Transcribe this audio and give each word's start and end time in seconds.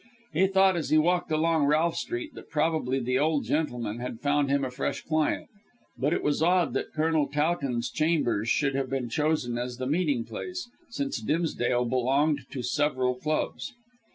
He 0.33 0.47
thought 0.47 0.75
as 0.75 0.89
he 0.89 0.97
walked 0.97 1.31
along 1.31 1.65
Ralph 1.65 1.95
Street 1.95 2.33
that 2.33 2.49
probably 2.49 2.97
the 2.99 3.19
old 3.19 3.45
gentleman 3.45 3.99
had 3.99 4.19
found 4.19 4.49
him 4.49 4.65
a 4.65 4.71
fresh 4.71 5.01
client. 5.03 5.47
But 5.95 6.11
it 6.11 6.23
was 6.23 6.41
odd 6.41 6.73
that 6.73 6.91
Colonel 6.91 7.27
Towton's 7.27 7.87
chambers 7.91 8.49
should 8.49 8.73
have 8.73 8.89
been 8.89 9.09
chosen 9.09 9.59
as 9.59 9.77
the 9.77 9.85
meeting 9.85 10.23
place, 10.25 10.67
since 10.89 11.19
Dimsdale 11.21 11.85
belonged 11.85 12.47
to 12.49 12.63
several 12.63 13.13
clubs. 13.13 13.75